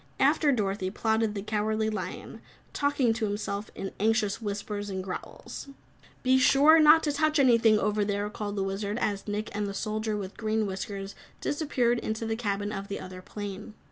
After 0.19 0.51
Dorothy 0.51 0.89
plodded 0.89 1.35
the 1.35 1.43
Cowardly 1.43 1.91
Lion, 1.91 2.41
talking 2.73 3.13
to 3.13 3.25
himself 3.25 3.69
in 3.75 3.91
anxious 3.99 4.41
whispers 4.41 4.89
and 4.89 5.03
growls. 5.03 5.67
"Be 6.23 6.39
sure 6.39 6.79
not 6.79 7.03
to 7.03 7.11
touch 7.11 7.37
anything 7.37 7.77
over 7.77 8.03
there," 8.03 8.27
called 8.31 8.55
the 8.55 8.63
Wizard, 8.63 8.97
as 8.97 9.27
Nick 9.27 9.55
and 9.55 9.67
the 9.67 9.75
Soldier 9.75 10.17
with 10.17 10.37
Green 10.37 10.65
Whiskers 10.65 11.13
disappeared 11.39 11.99
into 11.99 12.25
the 12.25 12.35
cabin 12.35 12.71
of 12.71 12.87
the 12.87 12.99
other 12.99 13.21
plane. 13.21 13.75